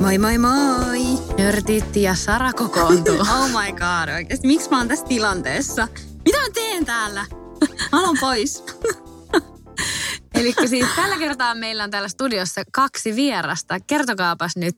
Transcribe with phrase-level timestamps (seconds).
[0.00, 1.00] Moi moi moi!
[1.38, 3.18] Nörtit ja Sara kokoontuu.
[3.38, 4.46] Oh my god, oikeesti.
[4.46, 5.88] Miksi mä oon tässä tilanteessa?
[6.24, 7.26] Mitä mä teen täällä?
[7.92, 8.64] Mä haluan pois.
[10.34, 13.80] Eli siis tällä kertaa meillä on täällä studiossa kaksi vierasta.
[13.86, 14.74] Kertokaapas nyt,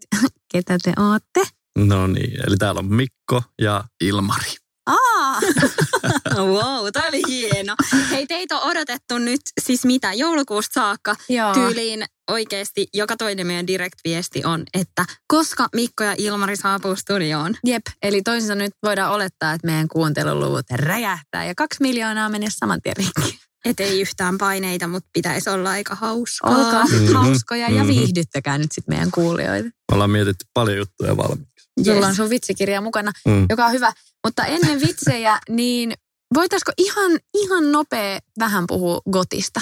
[0.53, 1.43] ketä te ootte.
[1.79, 4.53] No niin, eli täällä on Mikko ja Ilmari.
[4.87, 5.12] Aa!
[6.37, 7.75] wow, tää oli hieno.
[8.11, 11.55] Hei, teitä on odotettu nyt siis mitä, joulukuusta saakka Joo.
[11.55, 17.55] tyyliin oikeasti joka toinen meidän direct-viesti on, että koska Mikko ja Ilmari saapuu studioon.
[17.67, 22.49] Jep, eli toisin sanoen nyt voidaan olettaa, että meidän kuunteluluvut räjähtää ja kaksi miljoonaa menee
[22.53, 23.39] saman tien rikki.
[23.65, 26.57] Et ei yhtään paineita, mutta pitäisi olla aika hauskaa.
[26.57, 27.89] Olkaa Mhm, mm hauskoja ja mhm.
[27.89, 29.65] viihdyttäkää nyt sitten meidän kuulijoita.
[29.69, 31.53] Me ollaan mietitty paljon juttuja valmiiksi.
[31.85, 33.47] Sulla on sun vitsikirja mukana, Mm.
[33.51, 33.93] joka on hyvä.
[34.27, 35.93] Mutta ennen vitsejä, niin
[36.35, 39.61] voitaisiko ihan, ihan nopea vähän puhua gotista?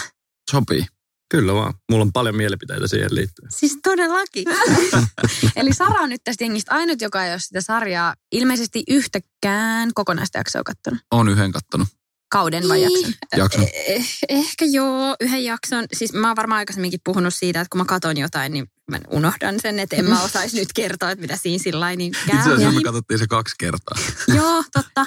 [0.50, 0.86] Sopii.
[1.30, 1.74] Kyllä vaan.
[1.90, 3.52] Mulla on paljon mielipiteitä siihen liittyen.
[3.52, 4.44] Siis todellakin.
[5.56, 10.38] Eli Sara on nyt tästä jengistä ainut, joka ei ole sitä sarjaa ilmeisesti yhtäkään kokonaista
[10.38, 11.00] jaksoa kattonut.
[11.10, 11.88] On yhden kattonut
[12.30, 13.14] Kauden vai Niin.
[13.36, 13.38] jakson?
[13.62, 13.66] jakson.
[13.86, 15.84] Eh, ehkä joo, yhden jakson.
[15.92, 19.60] Siis mä oon varmaan aikaisemminkin puhunut siitä, että kun mä katon jotain, niin mä unohdan
[19.62, 22.36] sen, että en mä osaisi nyt kertoa, että mitä siinä sillä lailla niin käy.
[22.38, 23.98] Itse asiassa me katsottiin se kaksi kertaa.
[24.36, 25.04] Joo, totta.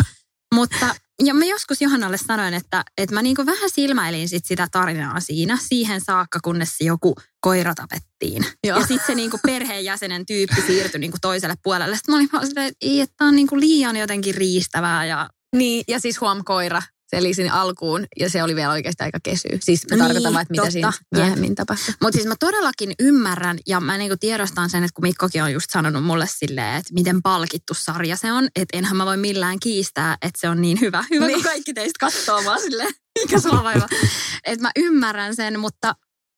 [0.55, 5.19] Mutta ja mä joskus Johannalle sanoin, että, että mä niinku vähän silmäilin sit sitä tarinaa
[5.19, 8.45] siinä siihen saakka, kunnes se joku koira tapettiin.
[8.67, 8.79] Joo.
[8.79, 11.95] Ja sitten se niinku perheenjäsenen tyyppi siirtyi niinku toiselle puolelle.
[11.95, 15.99] Sitten mä olin vaan silleen, että, tää on niinku liian jotenkin riistävää ja Niin, ja
[15.99, 16.81] siis huom koira.
[17.13, 19.47] Se eli sinne alkuun ja se oli vielä oikeasti aika kesy.
[19.59, 21.93] Siis mä Niin, tarkoitan vaan, että mitä siinä myöhemmin tapahtui.
[22.01, 25.67] Mutta siis mä todellakin ymmärrän ja mä niinku tiedostan sen, että kun Mikkokin on just
[25.73, 30.17] sanonut mulle silleen, että miten palkittu sarja se on, että enhän mä voi millään kiistää,
[30.21, 31.03] että se on niin hyvä.
[31.11, 31.33] Hyvä, niin.
[31.35, 33.87] kun kaikki teistä katsoo vaan silleen, mikä sulla vaiva.
[34.45, 35.95] Että mä ymmärrän sen, mutta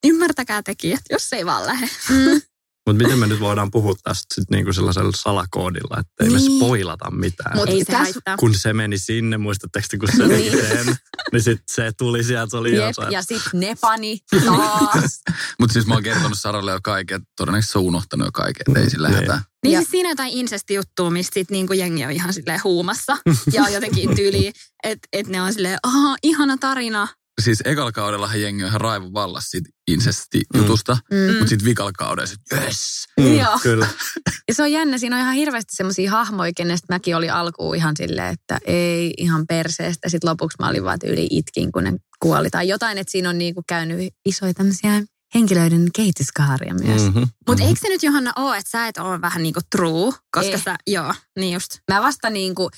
[0.08, 1.90] ymmärtäkää tekijät, jos ei vaan lähde.
[2.10, 2.42] Mm.
[2.86, 6.52] Mutta miten me nyt voidaan puhua tästä sit niinku sellaisella salakoodilla, että ei Niin.
[6.52, 7.58] me spoilata mitään.
[7.58, 8.38] Mut Ei se haittaa.
[8.38, 10.96] kun se meni sinne, muistatteko te, kun se teki sen,
[11.32, 13.12] niin sitten se tuli sieltä, se oli Jep, jossain.
[13.12, 15.22] ja sitten ne pani taas.
[15.60, 18.64] Mutta siis mä oon kertonut Saralle jo kaiken, että todennäköisesti se on unohtanut jo kaiken,
[18.68, 19.20] että ei sillä Niin.
[19.20, 19.42] hätää.
[19.64, 23.18] Niin Ja- siis siinä on jotain incesti-juttua, mistä sit niinku jengi on ihan silleen huumassa.
[23.54, 24.52] ja jotenkin tyyli,
[24.84, 27.08] että et ne on silleen, aha, ihana tarina.
[27.42, 31.34] Siis ekalla kaudellahan jengi on ihan raivon vallassa siitä incesti-jutusta, Mm.
[31.38, 33.06] mutta sitten vikalla kaudella sit yes.
[33.20, 33.60] Mm, Joo.
[33.64, 33.88] Kyllä.
[34.48, 37.94] Ja se on jännä, siinä on ihan hirveästi semmoisia hahmoja, kenestä mäkin oli alkuun ihan
[37.98, 40.10] silleen, että ei ihan perseestä.
[40.10, 42.50] Sitten lopuksi mä olin vaan yli itkin, kun ne kuoli.
[42.50, 45.02] Tai jotain, että siinä on niinku käynyt isoja tämmöisiä
[45.36, 47.02] henkilöiden kehityskaaria myös.
[47.02, 47.08] Mm.
[47.08, 47.28] Mm-hmm.
[47.48, 50.14] Mutta eikö se nyt Johanna ole, että sä et ole vähän niinku true?
[50.32, 50.60] Koska Ei.
[50.60, 51.78] sä, joo, niin just.
[51.92, 52.70] Mä vasta niinku,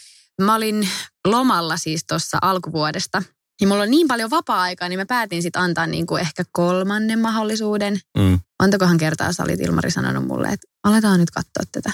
[0.42, 0.90] mä olin
[1.28, 3.24] lomalla siis tuossa alkuvuodesta.
[3.62, 8.00] Ja mulla on niin paljon vapaa-aikaa, niin mä päätin sitten antaa niinku ehkä kolmannen mahdollisuuden.
[8.18, 8.40] Mm.
[8.62, 11.92] Montakohan kertaa sä olit Ilmari sanonut mulle, että aletaan nyt katsoa tätä.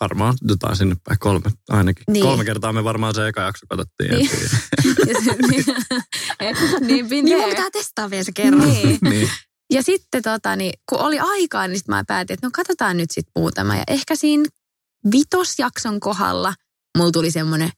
[0.00, 2.04] Varmaan jotain sinne päin kolme ainakin.
[2.10, 2.22] Niin.
[2.24, 4.10] Kolme kertaa me varmaan se eka jakso katsottiin.
[4.10, 4.30] Niin.
[5.24, 5.64] se- niin,
[6.80, 8.68] niin, Niin mun niin, pitää testaa vielä se kerran.
[8.68, 8.98] niin.
[9.10, 9.30] niin.
[9.72, 13.10] Ja sitten tota, niin, kun oli aikaa, niin sit mä päätin, että no katsotaan nyt
[13.10, 13.76] sitten muutama.
[13.76, 14.44] Ja ehkä siinä
[15.12, 16.54] vitosjakson kohdalla
[16.98, 17.70] mulla tuli semmoinen,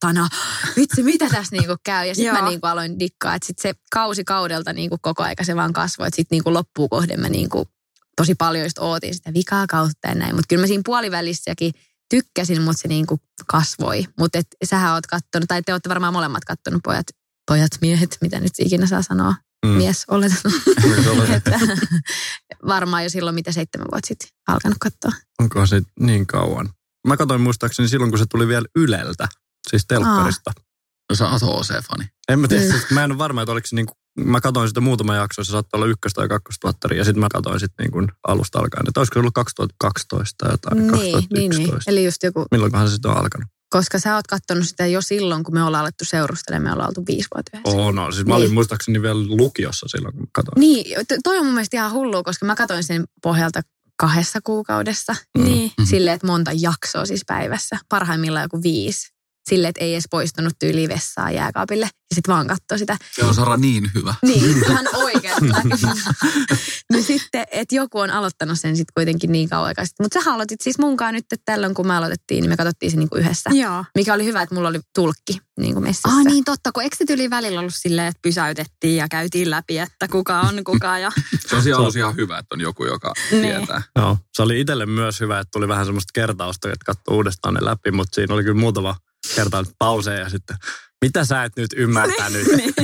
[0.00, 0.28] tana,
[0.76, 2.06] vitsi mitä tässä niinku käy.
[2.06, 5.56] Ja sitten mä niinku aloin dikkaa, että sitten se kausi kaudelta niinku koko aika se
[5.56, 6.06] vaan kasvoi.
[6.06, 7.68] Että sitten niinku loppuun kohden mä niinku
[8.16, 10.34] tosi paljon just ootin sitä vikaa kautta ja näin.
[10.34, 11.72] Mutta kyllä mä siinä puolivälissäkin
[12.10, 14.04] tykkäsin, mutta se niinku kasvoi.
[14.18, 17.06] Mutta sähän oot kattonut, tai te olette varmaan molemmat kattonut pojat,
[17.50, 19.34] pojat, miehet, mitä nyt ikinä saa sanoa.
[19.66, 19.72] Mm.
[19.72, 20.50] Mies oletetaan.
[22.66, 25.12] Varmaan jo silloin, mitä seitsemän vuotta sitten alkanut katsoa.
[25.40, 26.68] Onko se niin kauan?
[27.06, 29.28] Mä katsoin muistaakseni silloin, kun se tuli vielä Yleltä,
[29.70, 30.52] siis telkkarista.
[31.10, 32.04] No sä oot HC-fani.
[32.28, 32.70] En mä tiedä, Mm.
[32.70, 33.96] siis mä en ole varma, että oliko se niin kuin,
[34.32, 37.60] mä katsoin sitä muutama jakso, se saattaa olla ykkös- tai kakkostuottaria, ja sitten mä katsoin
[37.60, 41.38] sitten niin kuin alusta alkaen, että olisiko se ollut 2012 tai jotain, Niin, 2011.
[41.38, 41.78] niin, niin.
[41.86, 43.48] Eli just joku, Milloinkohan se sitten on alkanut?
[43.70, 47.04] koska sä oot kattonut sitä jo silloin, kun me ollaan alettu seurustelemaan, me ollaan oltu
[47.08, 47.76] viisi vuotta yhdessä.
[47.78, 48.54] Oh, no, siis mä olin Niin.
[48.54, 50.60] muistaakseni vielä lukiossa silloin, kun mä katsoin.
[50.60, 53.60] Niin, to- toi on mun mielestä ihan hullua, koska mä katsoin sen pohjalta
[54.00, 55.16] kahdessa kuukaudessa.
[55.38, 55.44] Mm.
[55.44, 55.72] Niin.
[55.84, 57.78] Silleen, että monta jaksoa siis päivässä.
[57.88, 59.15] Parhaimmillaan joku viisi.
[59.48, 61.84] Silleen, että ei edes poistunut tyyli vessaa jääkaapille.
[62.10, 62.96] Ja sitten vaan katsoi sitä.
[63.12, 64.14] Se on Sara niin hyvä.
[64.22, 65.46] Niin, ihan oikeasti.
[66.92, 70.04] no sitten, että joku on aloittanut sen sitten kuitenkin niin kauan aikaa sitten.
[70.04, 72.96] Mutta sä aloitit siis munkaan nyt että tällöin, kun me aloitettiin, niin me katsottiin se
[72.96, 73.50] niinku yhdessä.
[73.52, 73.84] Joo.
[73.94, 76.08] Mikä oli hyvä, että mulla oli tulkki niin kuin messissä.
[76.08, 79.78] Ah niin totta, kun eikö se tyli välillä ollut silleen, että pysäytettiin ja käytiin läpi,
[79.78, 81.12] että kuka on kuka ja...
[81.48, 83.42] Se on siellä ollut ihan hyvä, että on joku, joka Niin.
[83.42, 83.82] tietää.
[83.96, 87.64] Joo, se oli itselle myös hyvä, että tuli vähän semmoista kertausta, että katsoi uudestaan ne
[87.64, 88.96] läpi, mutta siinä oli kyllä muutama
[89.34, 90.56] kerta nyt pauseja ja sitten,
[91.04, 92.46] mitä sä et nyt ymmärtänyt?
[92.56, 92.74] Niin.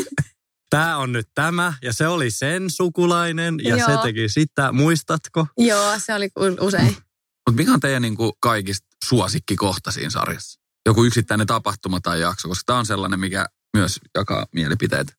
[0.70, 3.88] Tämä on nyt tämä ja se oli sen sukulainen ja Joo.
[3.88, 5.46] se teki sitä, muistatko?
[5.58, 6.28] Joo, se oli
[6.60, 6.96] usein.
[7.50, 10.60] Mutta mikä on teidän niin kuin kaikista suosikkikohta siinä sarjassa?
[10.86, 13.46] Joku yksittäinen tapahtuma tai jakso, koska tämä on sellainen, mikä
[13.76, 15.12] myös jakaa mielipiteitä.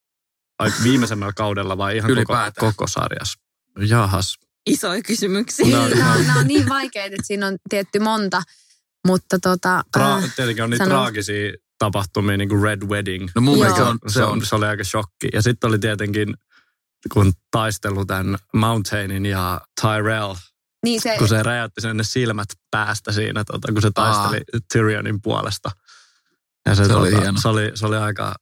[0.59, 2.73] Ai viimeisemmällä kaudella vai ihan koko, Ylipäätään.
[2.73, 3.39] koko sarjassa?
[3.79, 4.37] Jahas.
[4.65, 5.77] Isoja kysymyksiä.
[5.77, 8.43] No, Niin, nämä, on, nämä on niin vaikeita, että siinä on tietty monta.
[9.07, 9.83] Mutta tota...
[9.97, 10.95] Tra- äh, tietenkin on niitä sano.
[10.95, 13.29] traagisia tapahtumia, niin kuin Red Wedding.
[13.35, 15.27] No mun mielestä se on, se, on, se oli aika shokki.
[15.33, 16.33] Ja sitten oli tietenkin,
[17.13, 20.35] kun taistelu tämän Mountainin ja Tyrell,
[20.83, 24.41] niin se, kun se räjäytti sen ne silmät päästä siinä, tota, kun se taisteli
[24.73, 25.71] Tyrionin puolesta.
[26.65, 27.41] Ja se, Se oli tota, hieno.
[27.41, 28.35] Se oli, se oli aika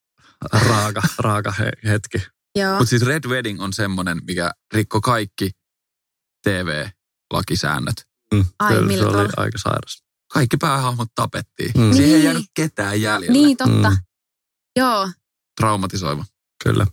[0.69, 2.17] raaka, raaka he, hetki.
[2.77, 5.51] Mutta siis Red Wedding on semmoinen, mikä rikko kaikki
[6.43, 7.95] TV-lakisäännöt.
[8.33, 10.03] Mm, Ai, kyllä, se oli aika sairas.
[10.33, 11.71] Kaikki päähahmot tapettiin.
[11.77, 11.93] Mm.
[11.93, 12.23] Siihen ei Niin.
[12.23, 13.33] jäänyt ketään jäljellä.
[13.33, 13.89] Niin, totta.
[13.89, 13.97] Mm.
[14.75, 15.09] Joo.
[15.61, 16.25] Traumatisoiva.
[16.63, 16.87] Kyllä.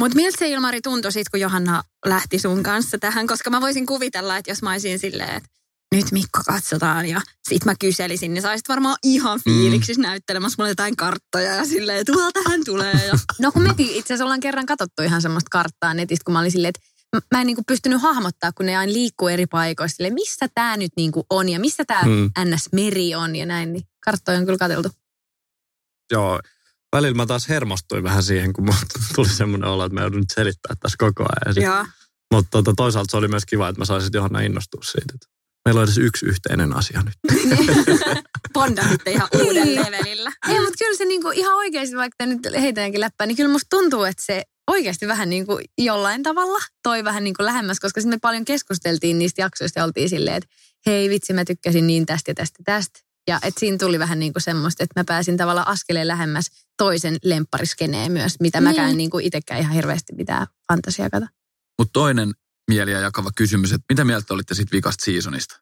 [0.00, 3.26] Mutta miltä se Ilmari tuntui sit, kun Johanna lähti sun kanssa tähän?
[3.26, 5.48] Koska mä voisin kuvitella, että jos mä olisin silleen, että
[5.94, 10.06] nyt Mikko katsotaan ja sit mä kyselisin, niin sä olisit varmaan ihan fiiliksissä mm.
[10.06, 13.06] näyttelemässä mulle jotain karttoja ja silleen, tuolta hän tulee.
[13.06, 13.14] Ja...
[13.42, 16.50] No kun mekin itse asiassa ollaan kerran katsottu ihan semmoista karttaa netistä, kun mä olin
[16.52, 16.91] silleen, että
[17.34, 19.96] mä en niinku pystynyt hahmottaa, kun ne aina liikkuu eri paikoissa.
[19.96, 22.30] Silleen, missä tämä nyt niinku on ja missä tämä Mm.
[22.44, 23.72] NS-meri on ja näin.
[23.72, 24.88] Niin karttoja on kyllä katseltu.
[26.12, 26.40] Joo.
[26.96, 28.68] Välillä mä taas hermostuin vähän siihen, kun
[29.14, 31.62] tuli semmoinen olo, että mä joudun nyt selittää tässä koko ajan.
[31.62, 31.86] Joo.
[32.34, 35.12] Mutta tota, toisaalta se oli myös kiva, että mä saisin Johanna innostua siitä.
[35.14, 35.26] Että
[35.64, 37.14] meillä on edes yksi yhteinen asia nyt.
[38.54, 39.82] Bonda sitten ihan uuden Niin.
[39.82, 40.32] levelillä.
[40.48, 44.04] Ei, mutta kyllä se niinku ihan oikeasti, vaikka nyt heitänkin läppää, niin kyllä musta tuntuu,
[44.04, 48.16] että se oikeasti vähän niin kuin jollain tavalla toi vähän niin kuin lähemmäs, koska sitten
[48.16, 50.48] me paljon keskusteltiin niistä jaksoista ja oltiin silleen, että
[50.86, 53.00] hei vitsi, mä tykkäsin niin tästä ja tästä ja tästä.
[53.28, 56.46] Ja että siinä tuli vähän niin kuin semmoista, että mä pääsin tavallaan askeleen lähemmäs
[56.76, 58.68] toisen lemppariskeneen myös, mitä Niin.
[58.68, 61.26] mäkään niin kuin itsekään ihan hirveästi mitään fantasiaa kata.
[61.78, 62.32] Mutta toinen
[62.70, 65.61] mieliä jakava kysymys, että mitä mieltä olitte siitä vikasta seasonista?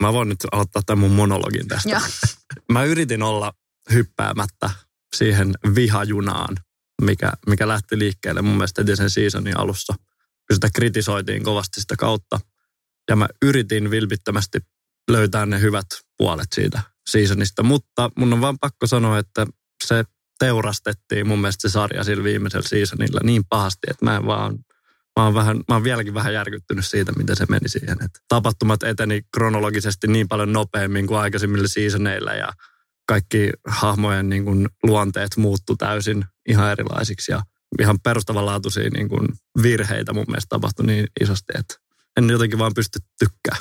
[0.00, 1.90] Mä voin nyt aloittaa tämän mun monologin tästä.
[1.90, 2.00] Joo.
[2.72, 3.52] Mä yritin olla
[3.92, 4.70] hyppäämättä
[5.16, 6.56] siihen vihajunaan,
[7.02, 9.94] mikä, mikä lähti liikkeelle mun mielestä sen seasonin alussa.
[10.48, 12.40] Kun sitä kritisoitiin kovasti sitä kautta.
[13.08, 14.58] Ja mä yritin vilpittömästi
[15.10, 15.86] löytää ne hyvät
[16.18, 17.62] puolet siitä seasonista.
[17.62, 19.46] Mutta mun on vaan pakko sanoa, että
[19.84, 20.04] se
[20.38, 24.58] teurastettiin mun mielestä se sarja sillä viimeisellä seasonilla niin pahasti, että mä en vaan
[25.18, 27.96] Mä oon, vähän, mä oon vieläkin vähän järkyttynyt siitä, miten se meni siihen.
[28.04, 32.52] Että tapahtumat eteni kronologisesti niin paljon nopeammin kuin aikaisemmilla seasoneilla ja
[33.08, 37.42] kaikki hahmojen niin kuin, luonteet muuttu täysin ihan erilaisiksi ja
[37.80, 39.28] ihan perustavanlaatuisia niin kuin,
[39.62, 41.74] virheitä mun mielestä tapahtui niin isosti, että
[42.16, 43.56] en jotenkin vaan pysty tykkää.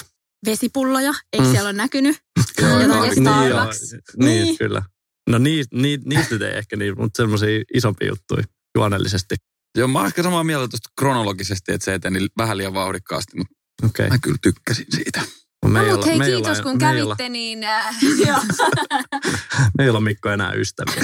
[0.46, 1.52] Vesipulloja, eikö Mm.
[1.52, 2.18] siellä ole näkynyt?
[2.62, 3.92] Joo, Jotain niin, joo, Starbucks.
[4.18, 4.58] niin, Niin.
[4.58, 4.82] kyllä.
[5.30, 8.44] No niin, niin, niistä ei ehkä niin, mutta semmoisia isompia juttuja
[8.76, 9.36] juonellisesti.
[9.78, 13.56] Joo, mä oon ehkä samaa mieltä tuosta kronologisesti, että se eteni vähän liian vauhdikkaasti, mutta
[13.86, 14.06] Okei.
[14.06, 14.10] Okay.
[14.10, 15.22] mä kyllä tykkäsin siitä.
[15.64, 17.30] No Me ei mutta olla- hei, me ei kiitos olla- kun me ei olla- kävitte,
[17.30, 17.64] niin...
[17.64, 17.96] Äh.
[19.78, 21.04] Me ei ole Mikko enää ystäviä.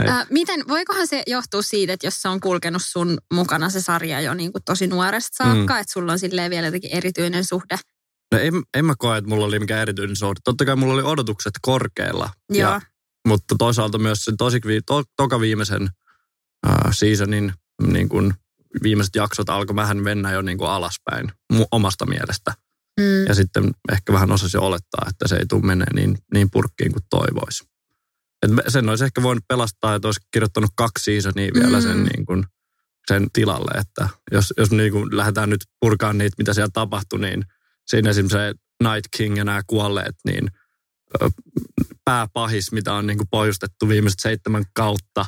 [0.00, 0.08] Ei.
[0.08, 4.20] Äh, miten, voikohan se johtua siitä, että jos se on kulkenut sun mukana se sarja
[4.20, 5.80] jo niin kuin tosi nuoresta saakka, mm.
[5.80, 7.78] että sulla on silleen vielä jotenkin erityinen suhde?
[8.32, 10.40] No en, en mä koe, että mulla oli mikään erityinen suhde.
[10.44, 12.30] Totta kai mulla oli odotukset korkealla.
[12.50, 12.70] Joo.
[12.70, 12.80] Ja,
[13.28, 15.88] mutta toisaalta myös sen tosi, to, toka viimeisen
[16.66, 17.52] äh, seasonin
[17.82, 18.34] niin kun
[18.82, 21.32] viimeiset jaksot alkoi vähän mennä jo niin kuin alaspäin
[21.72, 22.54] omasta mielestä.
[23.00, 23.26] Mm.
[23.28, 27.02] Ja sitten ehkä vähän osasi olettaa, että se ei tule menee niin, niin purkkiin kuin
[27.10, 27.64] toivoisi.
[28.42, 32.02] Et sen olisi ehkä voinut pelastaa, että olisi kirjoittanut kaksi seasonia vielä sen, Mm.
[32.02, 32.44] niin kuin,
[33.08, 33.80] sen tilalle.
[33.80, 37.44] Että jos, jos niin kuin lähdetään nyt purkaan niitä, mitä siellä tapahtui, niin
[37.86, 40.50] siinä esimerkiksi se Night King ja nämä kuolleet, niin
[42.04, 45.26] pääpahis, mitä on niin kuin pohjustettu viimeiset seitsemän kautta,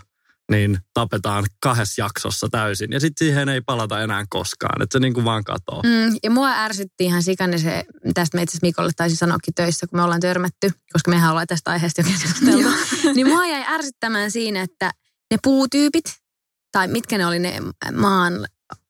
[0.51, 2.93] niin tapetaan kahdessa jaksossa täysin.
[2.93, 5.83] Ja sitten siihen ei palata enää koskaan, että se niin kuin vaan katoo.
[5.83, 9.87] Mm, ja mua ärsytti ihan sikana se, tästä me itse asiassa Mikolle taisin sanoakin töissä,
[9.87, 12.69] kun me ollaan törmätty, koska mehän ollaan tästä aiheesta jo keskusteltu.
[13.15, 14.91] niin mua jäi ärsyttämään siinä, että
[15.31, 16.05] ne puutyypit,
[16.73, 17.61] tai mitkä ne oli ne
[17.93, 18.33] maan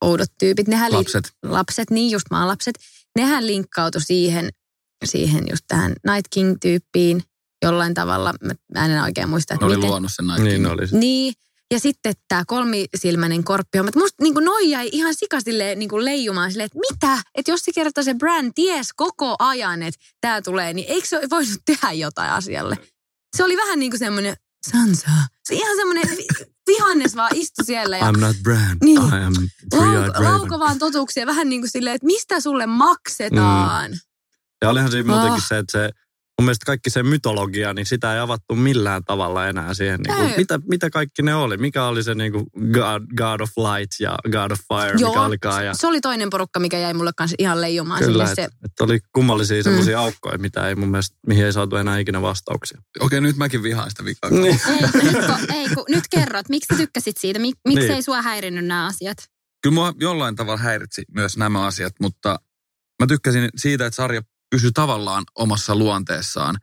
[0.00, 1.30] oudot tyypit, nehän Lapset.
[1.42, 2.74] lapset, niin just maan lapset,
[3.16, 4.48] nehän linkkautui siihen,
[5.04, 7.22] siihen just tähän Night King-tyyppiin
[7.64, 8.34] jollain tavalla.
[8.74, 9.90] Mä en enää oikein muista, Ne että oli miten.
[9.90, 10.72] luonut sen Night Niin King.
[10.72, 10.82] oli.
[10.92, 11.34] Niin,
[11.70, 13.82] ja sitten tämä kolmisilmäinen korppi.
[13.82, 17.22] Mutta musta niin noi jäi ihan sikasille niin leijumaan silleen, että mitä?
[17.34, 21.20] Että jos se kerta se brand ties koko ajan, että tämä tulee, niin eikö se
[21.30, 22.76] voinut tehdä jotain asialle?
[23.36, 24.36] Se oli vähän niin kuin semmoinen,
[24.70, 25.10] Sansa.
[25.44, 28.98] Se ihan semmoinen vi- vihannes vaan istui siellä ja I'm not Bran, Niin.
[28.98, 29.32] I am
[29.74, 31.26] Three-Eyed lauko, vaan totuuksia.
[31.26, 33.90] Vähän niin kuin silleen, että mistä sulle maksetaan?
[34.62, 35.48] Ja olihan siinä muutenkin Ah.
[35.48, 35.90] se, että se,
[36.38, 40.00] mun mielestä kaikki se mytologia, niin sitä ei avattu millään tavalla enää siihen.
[40.06, 41.56] Niin kuin, mitä, mitä kaikki ne oli?
[41.56, 45.22] Mikä oli se niin kuin God, God of Light ja God of Fire, Joo, mikä
[45.22, 45.66] olikaan.
[45.66, 48.00] Ja, Se oli toinen porukka, mikä jäi mulle kanssa ihan leijumaan.
[48.04, 51.76] kyllä, että se, et oli kummallisia semmoisia aukkoja, mitä ei mun mielestä, mihin ei saatu
[51.76, 52.80] enää ikinä vastauksia.
[53.00, 54.30] Okei, nyt mäkin vihaan sitä vikaa.
[54.30, 54.60] Niin.
[54.68, 57.38] Ei, Mikko, ei, kun nyt kerrot, miksi sä tykkäsit siitä?
[57.38, 57.94] Mik, miksi Niin.
[57.94, 59.16] ei sua häirinnyt nämä asiat?
[59.62, 62.40] Kyllä mua jollain tavalla häiritsi myös nämä asiat, mutta
[63.02, 66.56] mä tykkäsin siitä, että sarja pysyi tavallaan omassa luonteessaan.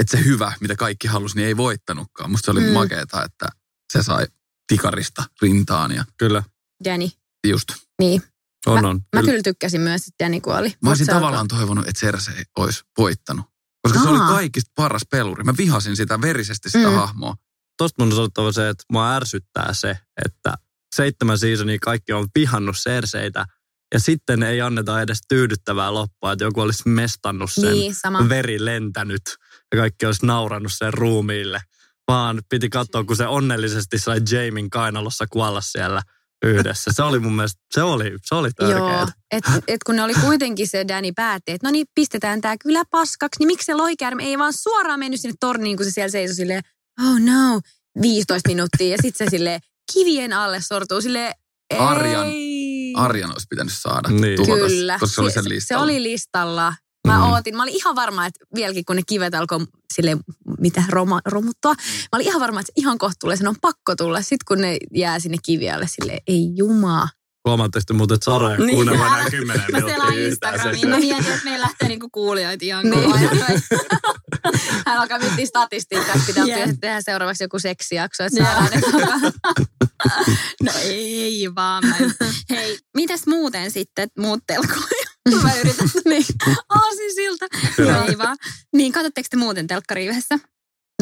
[0.00, 2.30] Että se hyvä, mitä kaikki halusi, niin ei voittanutkaan.
[2.30, 2.72] Musta se oli Mm.
[2.72, 3.48] makeeta, että
[3.92, 4.26] se sai
[4.66, 6.42] tikarista rintaan ja Kyllä,
[6.84, 7.08] Danny.
[7.46, 7.68] just.
[8.00, 8.22] Niin.
[8.66, 9.00] on on.
[9.16, 9.42] Mä kyllä.
[9.42, 10.74] tykkäsin myös, että Danny kuoli.
[10.82, 13.46] Mä olisin tavallaan toivonut, että Cersei olisi voittanut.
[13.82, 15.44] Koska se oli kaikista paras peluri.
[15.44, 16.94] Mä vihasin sitä verisesti sitä Mm.
[16.94, 17.36] hahmoa.
[17.76, 20.54] Tosta mun on sanottava se, että mua ärsyttää se, että
[20.94, 23.46] seitsemän seasonia kaikki on vihannut Serseitä
[23.94, 28.28] ja sitten ei anneta edes tyydyttävää loppua, että joku olisi mestannut sen Niin, sama.
[28.28, 29.22] veri lentänyt
[29.74, 31.60] ja kaikki olisi naurannut sen ruumiille.
[32.08, 36.02] Vaan piti katsoa, kun se onnellisesti sai Jamin kainalossa kuolla siellä
[36.44, 36.90] yhdessä.
[36.94, 39.06] Se oli mun mielestä, se oli, se oli Joo, tärkeää.
[39.30, 42.82] et, et kun ne oli kuitenkin se Danny päätti, että no niin, pistetään tämä kyllä
[42.90, 46.34] paskaksi, niin miksi se lohikäärme ei vaan suoraan mennyt sinne torniin, kun se siellä seisoi
[46.34, 46.62] silleen,
[47.08, 47.60] oh no,
[48.02, 49.60] 15 minuuttia ja sitten se silleen
[49.92, 51.34] kivien alle sortuu silleen.
[51.74, 52.26] Arjan-
[52.94, 54.36] Arjan olisi pitänyt saada Niin.
[54.36, 54.98] tuhota, Kyllä.
[55.00, 55.80] koska se oli sen se, listalla.
[55.80, 56.74] se oli listalla.
[57.06, 57.24] Mä Mm.
[57.24, 57.32] mm.
[57.32, 60.16] ootin, mä olin ihan varma, että vieläkin kun ne kivet alkoi sille
[60.60, 64.22] mitä roma, romuttua, mä olin ihan varma, että ihan kohta tulee, sen on pakko tulla.
[64.22, 67.08] Sitten kun ne jää sinne kivialle sille ei jumaa.
[67.44, 68.70] Huomaatte sitten muuten, että Sara ei Niin.
[68.74, 70.06] kuunnella enää kymmenen Mä minuuttia.
[70.10, 70.88] Se- Instagramiin.
[70.88, 73.02] Mä mietin, että meillä lähtee niinku kuulijoita ihan Niin.
[73.04, 73.62] koko ajan.
[74.86, 76.70] Hän alkaa miettiä statistiikkaa, että pitää Jep.
[76.80, 78.80] tehdä seuraavaksi joku seksijakso, että saadaan ne
[80.62, 81.86] No ei vaan.
[81.86, 81.96] Mä...
[82.50, 85.04] Hei, mitäs muuten sitten muut telkkoja?
[85.42, 86.24] Mä yritän niin.
[86.68, 87.46] aasisilta.
[87.78, 88.36] No ei vaan.
[88.76, 90.38] Niin, katsotteko te muuten telkkari yhdessä?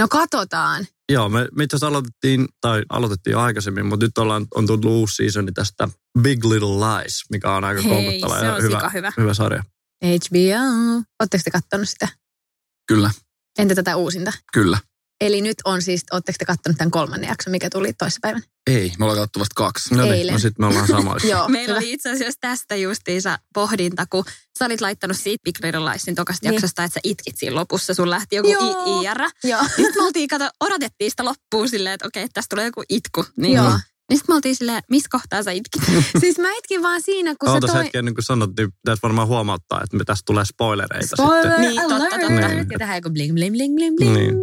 [0.01, 0.87] No katsotaan.
[1.13, 5.15] Joo, me, me itse aloitettiin, tai aloitettiin jo aikaisemmin, mutta nyt ollaan, on tullut uusi
[5.15, 5.89] seasoni tästä
[6.21, 9.13] Big Little Lies, mikä on aika koukuttava se ja on hyvä, hyvä.
[9.17, 9.63] hyvä sarja.
[10.05, 11.03] HBO.
[11.21, 12.09] Oletteko te kattonut sitä?
[12.89, 13.11] Kyllä,
[13.59, 14.33] Entä tätä uusinta?
[14.53, 14.79] kyllä.
[15.27, 18.45] Eli nyt on siis, oletteko te kattonut tämän kolmannen jakson, mikä tuli toissapäivänä?
[18.67, 19.95] Ei, me ollaan katsottu vasta kaksi.
[19.95, 21.29] No niin, no sitten me ollaan samoissa.
[21.33, 21.79] Joo, Meillä hyvä.
[21.79, 24.25] oli itse asiassa tästä justiinsa pohdinta, kun
[24.59, 26.55] sä olit laittanut siitä Big Little Liesin tokasta Niin.
[26.55, 27.95] jaksosta, että sä itkit siinä lopussa.
[27.95, 29.01] Sun lähti joku Joo.
[29.03, 29.19] I- IR.
[29.45, 29.63] Joo.
[29.77, 33.25] Sitten me oltiin, kato, odotettiin sitä loppuun silleen, että okei, tästä tulee joku itku.
[33.37, 33.79] Niin, Joo.
[34.09, 35.83] Niin sitten me oltiin silleen, missä kohtaa sä itkit?
[36.21, 37.85] Siis mä itkin vaan siinä, kun Ootas se toi...
[37.85, 41.61] hetki ennen kuin sanottiin, pitäisi varmaan huomauttaa, että me tästä tulee spoilereita Spoiler sitten.
[41.61, 42.73] Niin, totta, totta.
[42.73, 44.17] Ja tähän joku bling, bling, bling, bling, bling.
[44.17, 44.41] Niin.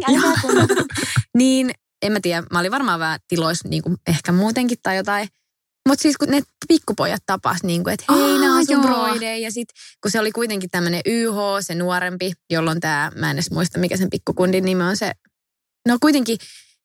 [1.36, 1.70] Niin,
[2.02, 5.28] en mä tiedä, mä olin varmaan vähän tiloissa niin kuin ehkä muutenkin tai jotain.
[5.88, 9.38] Mutta siis kun ne pikkupojat tapas, niin kuin, että hei, nämä on sun broide.
[9.38, 9.68] Ja sit,
[10.02, 13.96] kun se oli kuitenkin tämmöinen YH, se nuorempi, jolloin tämä, mä en edes muista mikä
[13.96, 15.12] sen pikkukundin nimi on se.
[15.88, 16.38] No kuitenkin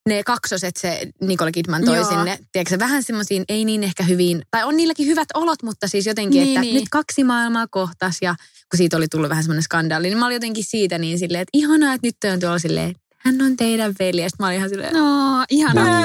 [0.10, 2.10] ne kaksoset se Nicole Kidman toi Joo.
[2.10, 2.40] sinne.
[2.52, 6.44] Tiedätkö, vähän semmoisiin, ei niin ehkä hyvin, tai on niilläkin hyvät olot, mutta siis jotenkin,
[6.44, 6.76] Niin, että niin.
[6.76, 8.36] nyt kaksi maailmaa kohtas ja
[8.72, 11.58] kun siitä oli tullut vähän semmoinen skandaali, niin mä olin jotenkin siitä niin silleen, että
[11.58, 14.22] ihanaa, että nyt on tuolla silleen, hän on teidän veli.
[14.22, 16.02] Ja mä olin ihan silleen, No, ihanaa.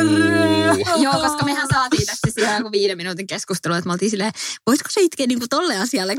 [0.96, 4.32] Joo, koska mehän saatiin tästä siihen joku viiden minuutin keskustelua, että me oltiin silleen,
[4.66, 6.14] voisiko se itkeä niinku tolle asialle?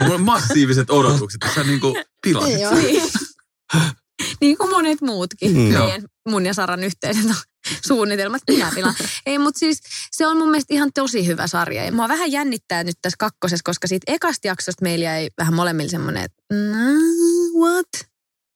[0.00, 2.72] Mulla on massiiviset odotukset, että sä niinku pilasit Joo.
[4.40, 5.58] niin kuin monet muutkin Mm.
[5.58, 7.24] meidän, mun ja Saran yhteiset
[7.88, 8.42] suunnitelmat.
[8.50, 8.94] Minä pilaan.
[9.26, 11.84] Ei, mutta siis se on mun mielestä ihan tosi hyvä sarja.
[11.84, 15.90] Ja mua vähän jännittää nyt tässä kakkosessa, koska siitä ekasta jaksosta meillä jäi vähän molemmilla
[15.90, 17.86] semmoinen, että mm, what?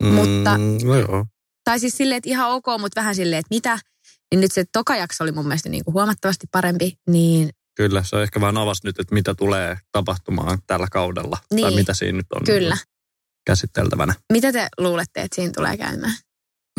[0.03, 1.27] Mutta- Mm, no joo.
[1.65, 3.79] Tai siis silleen, että ihan ok, mutta vähän silleen, että mitä.
[4.33, 6.93] Niin nyt se toka jakso oli mun mielestä niin kuin huomattavasti parempi.
[7.11, 11.39] Niin Kyllä, se on ehkä vähän avasi nyt, että mitä tulee tapahtumaan tällä kaudella.
[11.49, 11.75] Tai Niin.
[11.75, 12.77] mitä siinä nyt on Kyllä.
[13.49, 14.15] Käsiteltävänä.
[14.33, 16.15] mitä te luulette, että siinä tulee käymään?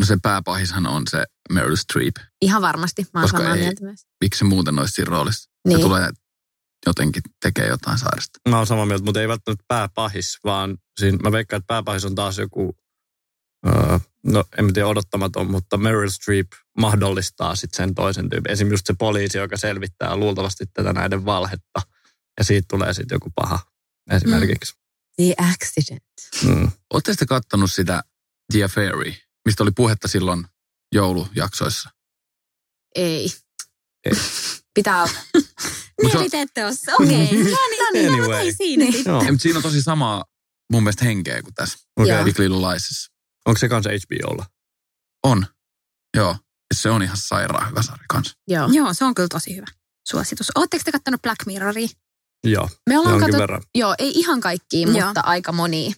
[0.00, 2.16] No se pääpahishan on se Meryl Streep.
[2.42, 3.02] Ihan varmasti.
[3.14, 4.00] Mä oon Koska samaa ei- mieltä myös.
[4.20, 5.50] Miksi se muuten olisi siinä roolissa?
[5.68, 5.78] Niin.
[5.78, 6.10] Se tulee
[6.86, 8.38] jotenkin tekee jotain sairasta.
[8.48, 12.14] Mä oon samaa mieltä, mutta ei välttämättä pääpahis, vaan siinä, mä veikkaan, että pääpahis on
[12.14, 12.76] taas joku,
[13.66, 16.46] öö, no en mä tiedä odottamaton, mutta Meryl Streep
[16.78, 18.52] mahdollistaa sitten sen toisen tyypin.
[18.52, 21.80] Esimerkiksi just se poliisi, joka selvittää luultavasti tätä näiden valhetta.
[22.38, 23.58] Ja siitä tulee sitten joku paha
[24.10, 24.79] esimerkiksi.
[25.16, 26.04] The accident.
[26.44, 26.70] Mm.
[26.92, 28.02] Oletteko te kattonut sitä
[28.52, 29.14] The Fairy,
[29.44, 30.44] mistä oli puhetta silloin
[30.94, 31.90] joulujaksoissa?
[32.94, 33.30] Ei.
[34.04, 34.12] Ei.
[34.74, 35.12] Pitää olla.
[35.32, 36.92] Se on- Mielipiteetteossa.
[37.00, 37.24] Okei.
[37.24, 37.38] Okay.
[37.38, 37.58] No
[37.92, 38.38] niin, no, Anyway.
[38.40, 38.92] ei siinä Niin.
[38.92, 39.10] sitten.
[39.12, 39.22] Joo.
[39.22, 40.24] Ei, mutta siinä on tosi samaa
[40.72, 41.78] mun mielestä henkeä kuin tässä.
[42.06, 42.24] Joo.
[42.24, 43.10] Big Little Liesissa.
[43.46, 44.46] Onko se kanssa HBOlla?
[45.24, 45.46] On.
[46.16, 46.30] Joo.
[46.70, 48.34] Ja se on ihan sairaan hyvä sarja kanssa.
[48.48, 48.68] Joo.
[48.72, 49.66] Joo, se on kyllä tosi hyvä
[50.08, 50.46] suositus.
[50.54, 51.88] Ootteko te kattonut Black Mirroria?
[52.44, 53.62] Joo, Me ollaan jonkin katsottu, verran.
[53.74, 55.92] joo, ei ihan kaikkiin, mutta aika moni.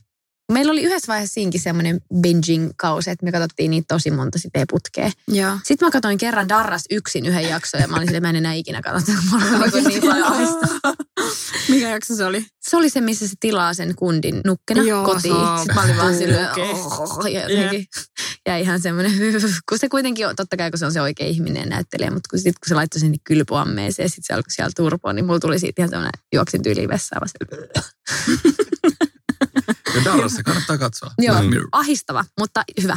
[0.53, 5.11] Meillä oli yhdessä vaiheessa siinkin semmoinen binging-kausi, että me katsottiin niitä tosi monta sitten putkea.
[5.29, 5.59] Joo.
[5.65, 8.53] Sitten mä katsoin kerran Darras yksin yhden jakson ja mä olin silleen, mä en enää
[8.53, 9.13] ikinä katsota,
[9.89, 10.61] niin, paljon.
[11.69, 12.47] Mikä jakso se oli?
[12.69, 15.35] Se oli se, missä se tilaa sen kundin nukkena Joo, kotiin.
[15.35, 16.71] se on Sitten mä olin vaan silleen, Okei.
[16.71, 17.87] oh, ja jotenkin
[18.47, 19.13] jäi ihan semmoinen,
[19.69, 22.39] kun se kuitenkin on, totta kai kun se on se oikea ihminen näyttelijä, mutta kun,
[22.39, 25.59] sit, kun se laittoi sinne kylpyammeeseen ja sitten se alkoi siellä turpoa, niin mulla tuli
[25.59, 27.29] siitä ihan semmoinen, juoksin tyyliin vessaan.
[29.95, 31.11] Ja Dallas kannattaa katsoa.
[31.19, 31.69] Joo, Mirror.
[31.73, 32.97] ahistava, mutta hyvä.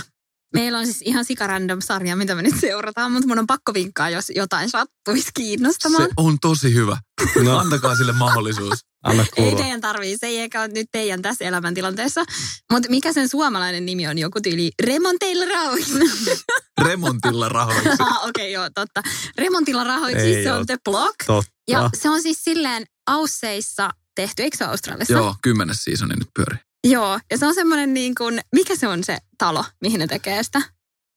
[0.54, 4.10] Meillä on siis ihan sikarandom sarja, mitä me nyt seurataan, mutta mun on pakko vinkkaa,
[4.10, 6.04] jos jotain sattuisi kiinnostamaan.
[6.04, 6.98] Se on tosi hyvä.
[7.44, 7.58] No.
[7.60, 8.80] Antakaa sille mahdollisuus.
[9.04, 12.24] Anna Ei teidän tarvii, se ei ehkä ole nyt teidän tässä elämäntilanteessa.
[12.72, 14.18] Mutta mikä sen suomalainen nimi on?
[14.18, 15.94] Joku tyyli Remonteilla rahoiksi.
[16.86, 17.90] Remontilla rahoiksi.
[18.00, 19.02] ah, okei, okay, joo, totta.
[19.38, 20.60] Remontilla rahoiksi, Ei se oo.
[20.60, 21.16] on The Block.
[21.28, 21.52] Totta.
[21.68, 25.14] Ja se on siis silleen Ausseissa tehty, eikö se Australiassa?
[25.14, 26.60] Joo, kymmenes seasoni nyt pyörii.
[26.88, 30.44] Joo, ja se on semmoinen niin kuin, mikä se on se talo, mihin ne tekee
[30.44, 30.62] sitä?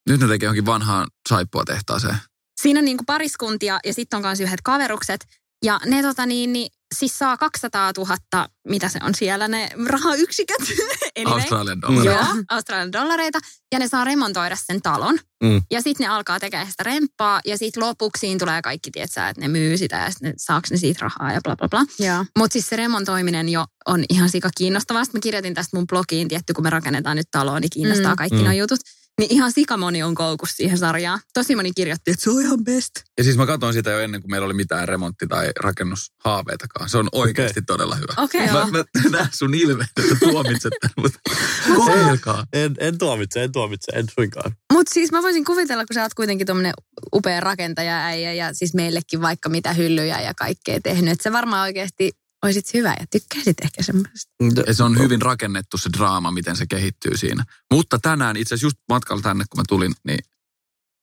[0.08, 2.16] Nyt ne tekee johonkin vanhaan saippua tehtaaseen.
[2.62, 5.26] Siinä on niin kuin pariskuntia ja sitten on myös yhdet kaverukset.
[5.64, 10.56] Ja ne tota niin, niin siis saa 200 000, mitä se on siellä, ne rahayksiköt.
[11.18, 11.34] anyway.
[11.40, 12.06] Australian dollari.
[12.06, 13.38] Joo, Australian dollareita.
[13.72, 15.18] Ja ne saa remontoida sen talon.
[15.42, 15.62] Mm.
[15.70, 17.40] Ja sitten ne alkaa tekemään sitä remppaa.
[17.46, 20.76] Ja sitten lopuksi siinä tulee kaikki, tietsä, että ne myy sitä ja sitten saaks ne
[20.76, 21.84] siitä rahaa ja bla bla bla.
[22.06, 22.24] Joo.
[22.38, 25.04] Mutta siis se remontoiminen jo on ihan sika kiinnostavaa.
[25.04, 28.16] Sitten mä kirjoitin tästä mun blogiin, tietty kun me rakennetaan nyt taloa, niin kiinnostaa Mm.
[28.16, 28.44] kaikki Mm.
[28.44, 28.80] nuo jutut.
[29.18, 31.20] Niin ihan sika moni on koukussa siihen sarjaan.
[31.34, 32.90] Tosi moni kirjoitti, että se on ihan best.
[33.18, 36.88] Ja siis mä katsoin sitä jo ennen kuin meillä oli mitään remontti- tai rakennushaaveitakaan.
[36.88, 38.12] Se on oikeasti todella hyvä.
[38.16, 38.46] Okei.
[38.46, 38.84] Mä, mä
[39.18, 41.18] näen sun ilmeet, että tuomitset tämän, mutta
[41.76, 42.44] kokeilkaa.
[42.52, 44.52] En, en tuomitse, en tuomitse, en suinkaan.
[44.72, 46.72] Mutta siis mä voisin kuvitella, kun sä oot kuitenkin tommonen
[47.14, 51.12] upea rakentaja äijä ja siis meillekin vaikka mitä hyllyjä ja kaikkea tehnyt.
[51.12, 52.12] Että sä varmaan oikeasti
[52.44, 54.32] olisit hyvä ja tykkäisit ehkä semmoista.
[54.72, 57.44] Se on hyvin rakennettu se draama, miten se kehittyy siinä.
[57.74, 60.18] Mutta tänään itse asiassa just matkalla tänne, kun mä tulin, niin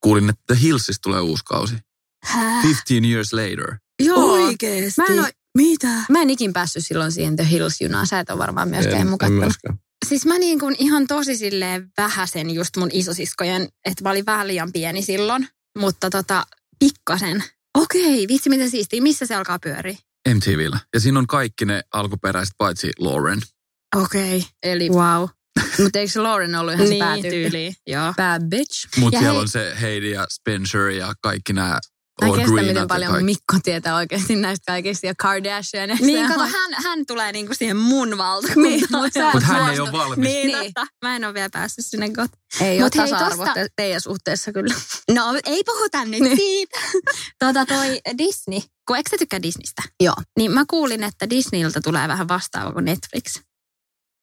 [0.03, 1.75] kuulin, että The Hillsista tulee uusi kausi.
[2.63, 3.77] 15 years later.
[4.03, 4.33] Joo.
[4.33, 5.01] Oikeesti?
[5.01, 5.87] Mä en, oo, Mitä?
[6.09, 8.07] mä en ikin päässyt silloin siihen The Hills-junaan.
[8.07, 9.79] Sä et ole varmaan myöskään en myöskään.
[10.07, 14.47] Siis mä niin kuin ihan tosi silleen vähäsen just mun isosiskojen, että mä olin vähän
[14.47, 15.47] liian pieni silloin.
[15.77, 16.45] Mutta tota,
[16.79, 17.43] pikkasen.
[17.77, 19.01] Okei, vitsi miten siistiä.
[19.01, 19.97] Missä se alkaa pyöriä?
[20.33, 20.79] MTVllä.
[20.93, 23.39] Ja siinä on kaikki ne alkuperäiset, paitsi Lauren.
[23.95, 24.45] Okei.
[24.63, 25.27] Eli wow.
[25.79, 27.29] Mutta eikö se Lauren ollut ihan se Niin, päätyyppi?
[27.29, 27.73] tyyli.
[27.87, 28.13] Joo.
[28.17, 28.87] Bad bitch.
[28.97, 31.79] Mutta siellä hei- on se Heidi ja Spencer ja kaikki nämä
[32.21, 33.25] Mä en All kestä, Greenat miten paljon kaikki.
[33.25, 35.89] Mikko tietää oikeasti näistä kaikista ja Kardashian.
[36.01, 39.03] Niin, kato, hän, hän tulee niinku siihen mun Niin, valtakuntaan.
[39.03, 40.17] mut sä- Mutta hän ei ole valmis.
[40.17, 40.59] Niin, Niin.
[40.59, 40.73] niin.
[40.73, 40.87] Totta.
[41.05, 42.41] Mä en ole vielä päässyt sinne kotiin.
[42.61, 44.75] Ei Mut ole hei, tasa-arvo tosta- te- teidän suhteessa kyllä.
[45.11, 46.37] No ei puhuta nyt Niin.
[46.37, 46.79] siitä.
[47.39, 49.81] tota toi Disney, kun eikö sä tykkää Disneystä?
[50.03, 50.15] Joo.
[50.37, 53.39] Niin mä kuulin, että Disneyltä tulee vähän vastaava kuin Netflix.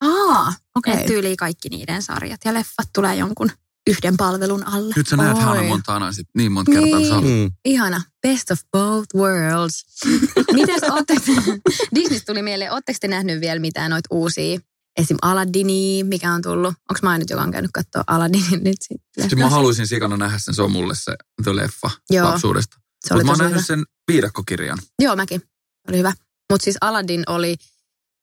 [0.00, 0.94] Aa, Okay.
[1.00, 3.50] Et tyyliin kaikki niiden sarjat ja leffat tulee jonkun
[3.90, 4.95] yhden palvelun alle.
[4.97, 5.42] Nyt sä näet Oi.
[5.42, 7.31] Hannah Montanaa sit niin monta kertaa, kun.
[7.31, 7.51] Mm.
[7.64, 8.03] Ihana.
[8.23, 9.85] Best of both worlds.
[10.55, 11.23] Mites ootteko,
[11.95, 14.61] Disneystä tuli mieleen, ootteko te nähnyt vielä mitään noita uusia?
[14.97, 15.16] Esim.
[15.23, 16.75] Aladdini, mikä on tullut.
[16.90, 19.29] Onko mä nyt, joka on käynyt katsoa Aladdinin nyt sitten?
[19.29, 22.29] Siis mä haluaisin sikana nähdä sen, se on mulle se the leffa Joo.
[22.29, 22.77] lapsuudesta.
[23.11, 23.66] Mutta mä oon nähnyt hyvä.
[23.66, 24.79] sen viidakkokirjan.
[24.99, 25.42] Joo, mäkin.
[25.88, 26.12] Oli hyvä.
[26.53, 27.57] Mutta siis Aladdin oli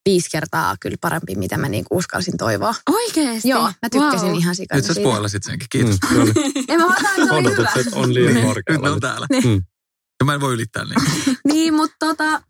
[0.05, 2.75] viisi kertaa kyllä parempi, mitä mä niinku uskalsin toivoa.
[2.89, 3.49] Oikeesti?
[3.49, 4.37] Joo, mä tykkäsin Wow.
[4.39, 5.95] ihan sikana Nyt sä spoilasit senkin, kiitos.
[6.09, 6.31] Mm, se oli,
[6.67, 7.71] En mä että se oli hyvä.
[7.93, 8.89] on liian Nyt ne korkealla.
[8.89, 9.27] on täällä.
[9.45, 9.63] Mm.
[10.21, 11.37] Ja mä en voi ylittää niin.
[11.45, 12.41] Niin, mutta tota,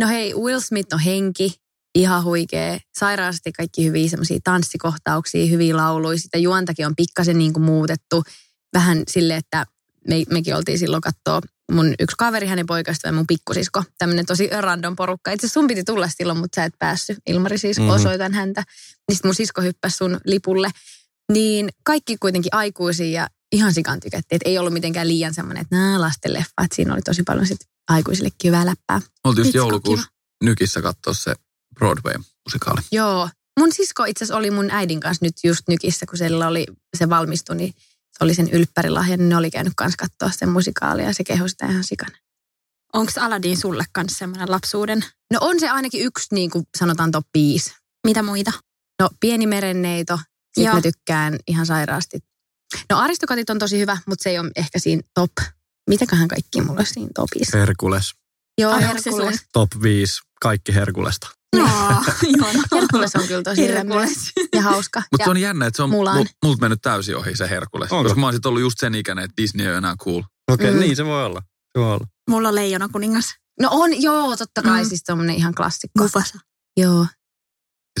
[0.00, 1.54] no hei, Will Smith on henki,
[1.94, 2.78] ihan huikea.
[2.98, 6.18] Sairaasti kaikki hyviä semmoisia tanssikohtauksia, hyviä lauluja.
[6.18, 8.22] Sitä juontakin on pikkasen niin kuin muutettu.
[8.74, 9.66] Vähän sille, että
[10.08, 11.40] me, mekin oltiin silloin katsoa
[11.72, 13.84] mun yksi kaveri, hänen poikasta ja mun pikkusisko.
[13.98, 15.30] Tämmöinen tosi random porukka.
[15.30, 17.18] Itse sun piti tulla silloin, mutta sä et päässyt.
[17.26, 17.88] Ilmari siis, Mhm.
[17.88, 18.64] osoitan häntä.
[19.08, 20.70] Niin mun sisko hyppäsi sun lipulle.
[21.32, 24.36] Niin kaikki kuitenkin aikuisia ja ihan sikan tykättiin.
[24.36, 26.62] Että ei ollut mitenkään liian semmoinen, että nää lasten leffa.
[26.64, 29.00] Että siinä oli tosi paljon sit aikuisillekin hyvää läppää.
[29.24, 30.06] Oltiin just joulukuussa
[30.44, 31.34] Nykissä katsoa se
[31.74, 32.80] Broadway-musikaali.
[32.92, 33.28] Joo.
[33.58, 37.10] Mun sisko itse asiassa oli mun äidin kanssa nyt just nykissä, kun siellä oli se
[37.10, 37.74] valmistui, niin
[38.18, 41.48] se oli sen ylppärilahja, niin ne oli käynyt kanssa katsoa sen musikaalia ja se kehui
[41.48, 42.16] sitä ihan sikana.
[42.92, 45.04] Onko Aladdin sulle kanssa semmoinen lapsuuden?
[45.32, 47.74] No on se ainakin yksi, niin kuin sanotaan top 5.
[48.06, 48.52] Mitä muita?
[49.00, 50.18] No pieni merenneito,
[50.54, 50.74] sit Joo.
[50.74, 52.18] mä tykkään ihan sairaasti.
[52.90, 55.32] No aristokatit on tosi hyvä, mutta se ei ole ehkä siinä top.
[55.90, 57.58] Mitäköhän kaikki mulla siinä topissa?
[57.58, 58.14] Herkules.
[58.58, 59.44] Joo, Ai, se Herkules.
[59.52, 60.20] Top 5.
[60.40, 61.37] Kaikki Herkulesta.
[61.56, 61.64] No,
[62.26, 62.62] ihana.
[62.74, 64.32] Herkules on kyllä tosi Herkules.
[64.54, 65.02] ja hauska.
[65.12, 66.16] Mutta se on jännä, että se on Mulan.
[66.16, 67.92] mul, multa mennyt täysin ohi se Herkules.
[67.92, 68.02] Onko?
[68.04, 70.22] Koska mä oon sit ollut just sen ikäinen, että Disney ei ole enää cool.
[70.52, 70.76] Okei, Mm.
[70.76, 71.40] okay, niin se voi olla.
[71.72, 72.06] Se voi olla.
[72.30, 73.24] Mulla on leijona kuningas.
[73.60, 74.88] no on, joo, totta kai, Mm.
[74.88, 76.02] siis tommonen ihan klassikko.
[76.02, 76.38] Mufasa.
[76.76, 77.06] Joo.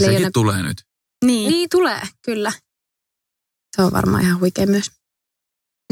[0.00, 0.76] Ja Leijona- sekin tulee nyt.
[1.24, 1.50] Niin.
[1.50, 2.52] Niin tulee, kyllä.
[3.76, 4.90] Se on varmaan ihan huikea myös.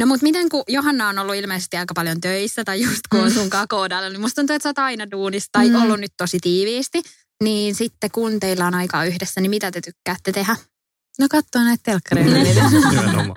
[0.01, 3.29] No mutta miten kun Johanna on ollut ilmeisesti aika paljon töissä tai just kun on
[3.29, 3.35] Mm.
[3.35, 5.83] sun koodalla, niin musta tuntuu, että sä oot aina duunissa tai Mm.
[5.83, 7.03] ollut nyt tosi tiiviisti.
[7.44, 10.57] Niin sitten kun teillä on aikaa yhdessä, niin mitä te tykkäätte tehdä?
[11.20, 12.31] No katsoo näitä telkkareita.
[12.90, 13.37] Nimenomaan.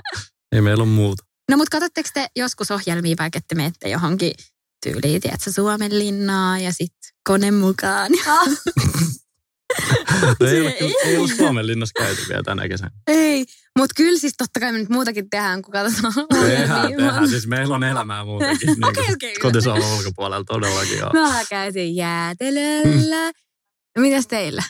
[0.51, 1.23] Ei meillä ole muuta.
[1.51, 4.33] No mutta katsotteko te joskus ohjelmia vaikka, että menette johonkin
[4.85, 8.11] tyyliin, tiedätkö, Suomen linnaa ja sitten kone mukaan.
[10.39, 12.91] No ei, ole, ei ole Suomen linnassa käyty vielä tänä kesänä.
[13.07, 13.45] Ei,
[13.77, 16.13] mutta kyllä siis totta kai me nyt muutakin tehdään, kun katsotaan.
[16.41, 17.29] Tehdään, Niin, tehdään.
[17.29, 18.67] Siis meillä on elämää muutenkin.
[18.67, 19.35] niin Okei, kuin okei.
[19.41, 20.97] Kotisolun ulkopuolella todellakin.
[20.97, 21.09] Joo.
[21.13, 23.31] Mä käytiin jäätelöllä.
[23.97, 24.63] No mitäs teillä?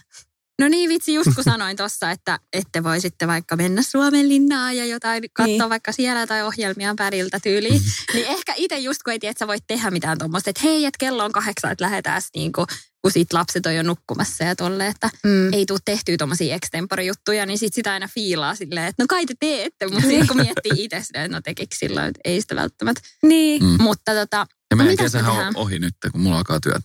[0.61, 4.77] No niin vitsi, just kun sanoin tuossa, että ette voi sitten vaikka mennä Suomen linnaan
[4.77, 5.69] ja jotain katsoa Niin.
[5.69, 7.81] vaikka siellä tai ohjelmia päriltä tyyliin.
[8.13, 10.85] niin ehkä itse just kun ei tiedä, että sä voit tehdä mitään tuommoista, että hei,
[10.85, 12.67] että kello on kahdeksan, että lähdetään niin kuin,
[13.01, 15.53] kun sit lapset on jo nukkumassa ja tolle, että Mm.
[15.53, 19.33] ei tule tehtyä tuommoisia extempore-juttuja, niin sit sitä aina fiilaa silleen, että no kai te
[19.39, 23.01] teette, mutta sitten kun miettii itse sitä, että no tekikö silloin, että ei sitä välttämättä.
[23.23, 23.63] Niin.
[23.63, 23.77] Mm.
[23.83, 26.83] Mutta tota, Ja meidän me kesähän on ohi nyt, kun mulla alkaa työt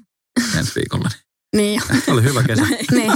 [0.59, 1.09] ensi viikolla.
[1.09, 1.24] niin.
[2.13, 2.63] Oli hyvä kesä.
[2.97, 3.13] niin.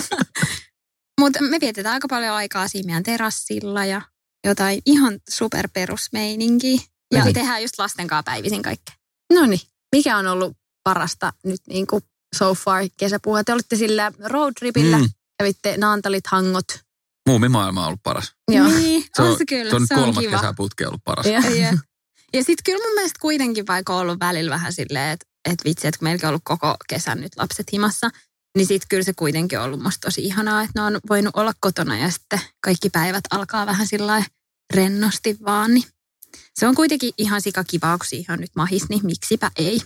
[1.20, 4.03] Mutta me vietetään aika paljon aikaa siinä meidän terassilla ja
[4.46, 6.81] jotain ihan superperusmeininkiä.
[7.14, 7.35] Ja Niin.
[7.35, 8.94] tehdään just lasten kanssa päivisin kaikkea.
[9.33, 9.61] No niin.
[9.96, 12.03] Mikä on ollut parasta nyt niin kuin
[12.37, 13.44] so far kesäpuhua?
[13.44, 15.09] Te olitte sillä roadtripillä, mm.
[15.38, 16.64] Kävitte Naantalit, Hangot.
[17.29, 18.33] Muumimaailma on ollut paras.
[18.51, 18.66] Joo.
[18.68, 19.70] Niin, Se on, on- se kyllä.
[19.70, 20.37] Se on se on kolmas kiva.
[20.38, 21.27] kesäputki ollut paras.
[21.27, 21.40] Ja.
[21.40, 21.79] Ja,
[22.35, 25.87] ja sitten kyllä mun mielestä kuitenkin vaikka on ollut välillä vähän silleen, että et vitsi,
[25.88, 28.11] että kun meilläkin on ollut koko kesän nyt lapset himassa,
[28.56, 31.52] niin sitten kyllä se kuitenkin on ollut musta tosi ihanaa, että ne on voinut olla
[31.61, 34.24] kotona ja sitten kaikki päivät alkaa vähän sillä
[34.74, 35.74] rennosti vaan.
[35.74, 35.84] Niin
[36.54, 39.80] se on kuitenkin ihan sikakivaa, kun siihen on nyt mahis, niin miksipä ei.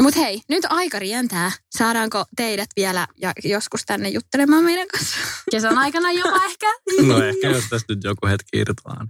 [0.00, 1.52] Mutta hei, nyt aika rientää.
[1.78, 5.16] Saadaanko teidät vielä ja joskus tänne juttelemaan meidän kanssa?
[5.50, 6.66] Kesän aikana jopa ehkä.
[7.06, 9.06] No ehkä jos tästä nyt joku hetki irtoaa.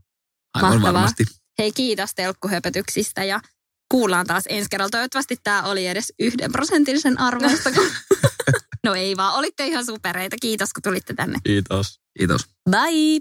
[0.55, 0.93] Aivan Mahtavaa.
[0.93, 1.25] varmasti.
[1.59, 3.41] Hei, kiitos telkkuhöpötyksistä ja
[3.89, 4.91] kuullaan taas ensi kerralla.
[4.91, 7.73] Toivottavasti tämä oli edes yhden prosentin sen arvoista.
[7.73, 7.87] Kun...
[8.87, 10.37] no ei vaan, olitte ihan supereita.
[10.41, 11.39] Kiitos, kun tulitte tänne.
[11.45, 12.01] Kiitos.
[12.19, 12.47] Kiitos.
[12.71, 13.21] Bye!